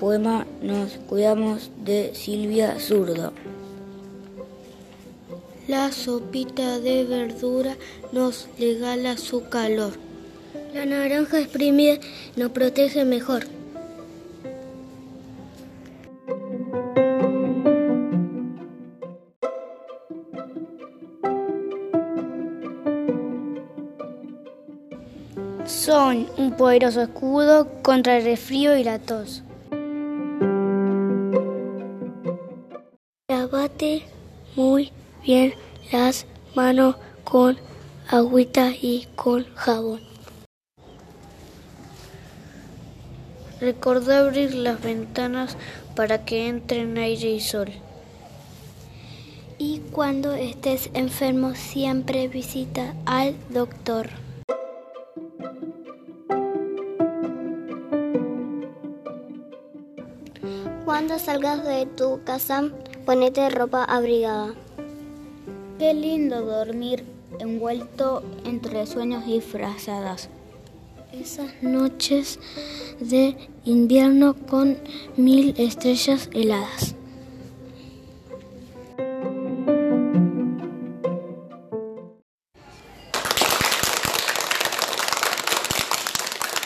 [0.00, 3.32] Poema Nos cuidamos de Silvia Zurdo.
[5.68, 7.76] La sopita de verdura
[8.12, 9.92] nos regala su calor.
[10.72, 11.98] La naranja exprimida
[12.36, 13.44] nos protege mejor.
[25.64, 29.44] Son un poderoso escudo contra el resfrío y la tos.
[33.28, 34.02] Lavate
[34.56, 34.90] muy
[35.24, 35.54] bien
[35.92, 37.58] las manos con
[38.08, 40.00] agüita y con jabón.
[43.60, 45.56] Recordá abrir las ventanas
[45.94, 47.70] para que entren aire y sol.
[49.58, 54.10] Y cuando estés enfermo siempre visita al doctor.
[60.84, 62.68] Cuando salgas de tu casa,
[63.06, 64.52] ponete ropa abrigada.
[65.78, 67.04] Qué lindo dormir
[67.38, 69.40] envuelto entre sueños y.
[71.12, 72.40] Esas noches
[72.98, 74.76] de invierno con
[75.16, 76.96] mil estrellas heladas.